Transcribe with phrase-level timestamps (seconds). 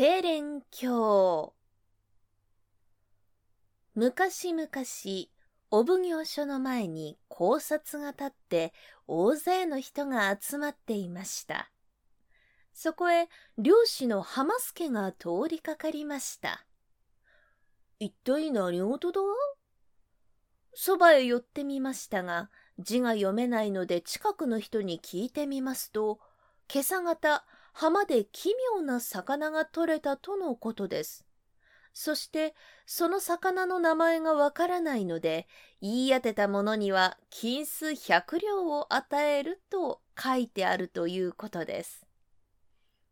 [0.00, 1.52] テレン教
[3.94, 4.66] 昔々、
[5.70, 8.72] お奉行所の前に考察が立って
[9.06, 11.70] 大勢の人が集まっていました。
[12.72, 13.28] そこへ
[13.58, 16.64] 漁師の浜助が通りかかりました。
[17.98, 19.20] 一体何事だ？
[20.72, 22.48] そばへ寄ってみましたが、
[22.78, 26.20] 字が読めないので近くの人に聞いてみますと、
[26.72, 31.26] 今朝方、浜で奇妙な魚が取れたとのことです。
[31.92, 32.54] そして、
[32.86, 35.48] その魚の名前がわからないので、
[35.80, 42.06] 言い当てたものには金数百両を与えると書いてあるということです。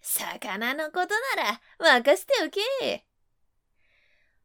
[0.00, 3.06] 魚のことなら任せておけ。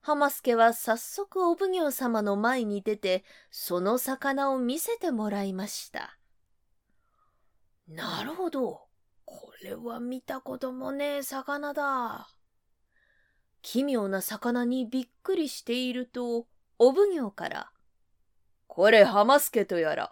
[0.02, 6.20] 浜助は早速お奉行様の前に出て、その魚を見せてもらいました。
[7.88, 8.85] なるほど。
[9.26, 12.30] これは見たこともねえ魚だ。
[13.62, 16.46] 奇妙な魚にびっくりしていると、
[16.78, 17.72] お奉行から、
[18.68, 20.12] これ浜助とやら。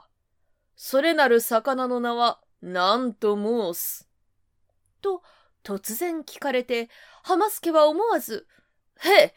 [0.75, 4.09] それなる魚の名は何と申す。
[5.01, 5.21] と、
[5.63, 6.89] 突然聞かれて、
[7.23, 8.47] 浜助は思わず、
[9.01, 9.35] へえ、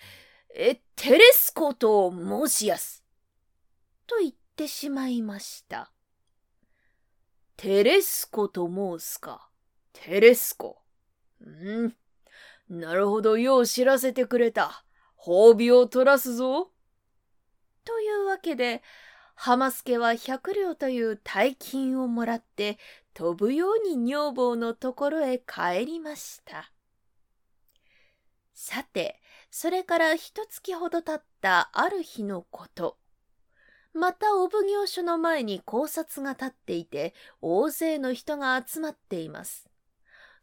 [0.54, 3.04] え、テレスコと申しやす。
[4.06, 5.90] と言ってしまいました。
[7.56, 9.48] テレスコと申すか。
[10.04, 10.78] テレスコ。
[11.40, 11.96] うん。
[12.68, 14.84] なるほど、よう知らせてくれた。
[15.18, 16.70] 褒美を取らすぞ。
[17.84, 18.82] というわけで、
[19.34, 22.78] 浜助は百両という大金をもらって
[23.14, 26.72] 飛ぶように女房のところへ帰りました。
[28.54, 32.96] さて、それから一月ほど経ったある日のこと。
[33.92, 39.68] またお奉行所の前に考察が立っていて、大勢の人が集まっています。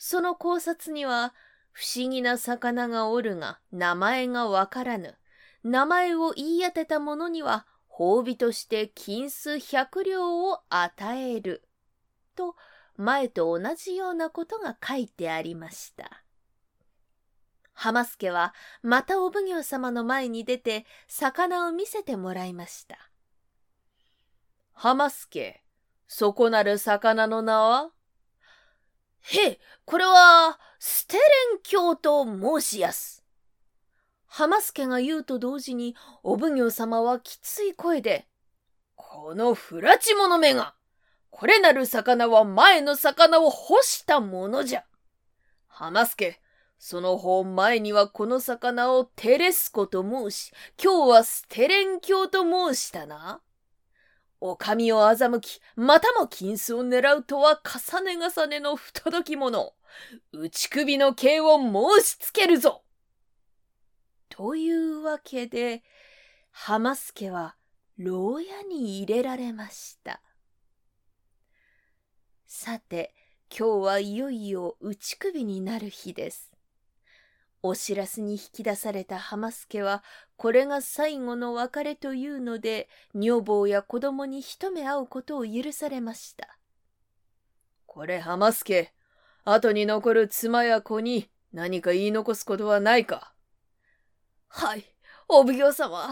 [0.05, 1.33] その考察には、
[1.71, 5.15] 不思議な魚がおるが、名前がわからぬ。
[5.63, 11.63] 名前を言い当てた者には、褒美として金数百両を与える。
[12.35, 12.57] と、
[12.97, 16.25] 前と同じようなことが書いてありました。
[17.71, 22.97] 浜助はまたお奉行様の前に出て魚を見せてもらいました。
[24.73, 25.63] 浜助、
[26.09, 27.91] そこなる魚の名は？
[29.23, 31.21] へえ、これは、ステレ
[31.55, 33.23] ン教と申しやす。
[34.25, 38.27] 浜助が言うと同時に、お奉行様はきつい声で、
[38.95, 40.75] このフラチモの目が、
[41.29, 44.83] これなる魚は前の魚を干したものじゃ。
[45.67, 46.41] 浜助、
[46.77, 50.51] その方前にはこの魚をテレスコと申し、
[50.83, 53.41] 今日はステレン教と申したな。
[54.45, 59.73] お上を欺き、またも金子を狙うとは重ね重ねの不届き者。
[60.33, 62.83] 内首の刑を申しつけるぞ
[64.27, 65.81] というわけで、
[66.51, 67.55] 浜助は
[67.97, 70.21] 牢屋に入れられました。
[72.45, 73.15] さて、
[73.49, 76.52] 今日はいよいよ内首になる日です。
[77.65, 80.03] お知らせに引き出された浜助は、
[80.35, 86.59] これが最後の別れというので、女房や子供に一目会うことを許されました。
[87.85, 88.91] これ浜助、
[89.45, 93.33] 後に残る妻や子に何か言い残すことはないか？
[94.49, 94.83] はい、
[95.29, 96.09] お奉行様。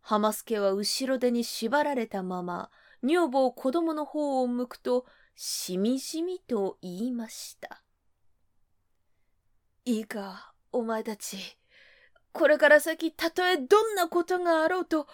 [0.00, 2.70] 浜助は後ろ手に縛られたまま、
[3.04, 5.06] 女房子供の方を向くと、
[5.36, 7.59] しみじみと言いました。
[9.90, 11.36] いいか、お前たち。
[12.30, 15.08] これから先、たとえどんなことがあろうと、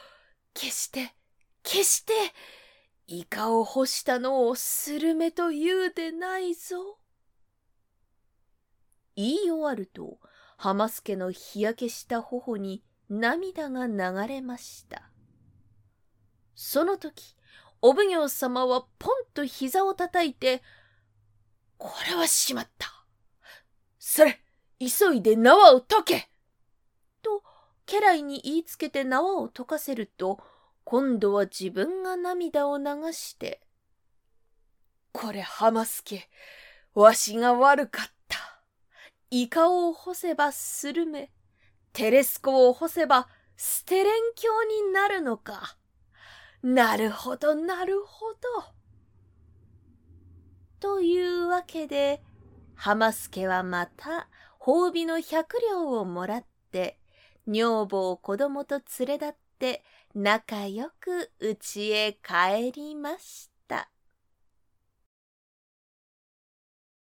[0.52, 1.14] 決して、
[1.62, 2.12] 決して、
[3.06, 6.98] イカを干したのをスルメと言うでないぞ。
[9.14, 10.18] 言い終わると、
[10.58, 15.10] 浜助の日焼けした頬に涙が流れました。
[16.54, 17.34] その時、
[17.80, 20.62] お奉行様はポンと膝を叩いて、
[21.78, 23.06] これはしまった。
[23.98, 24.42] それ、
[24.78, 26.30] 急いで縄を解け
[27.22, 27.42] と、
[27.86, 30.38] 家来に言いつけて縄を解かせると、
[30.84, 33.60] 今度は自分が涙を流して、
[35.12, 36.28] これ浜助、
[36.94, 38.60] わしが悪かった。
[39.30, 41.30] イカを干せばスルメ、
[41.92, 45.76] テレスコを干せばステレン教になるのか。
[46.62, 48.38] なるほど、なるほど。
[50.80, 52.22] というわけで、
[52.74, 54.28] 浜助はまた
[54.66, 56.98] 褒美の百両をもらって、
[57.46, 63.55] 女房子供と連れ立って仲良く家へ帰りました。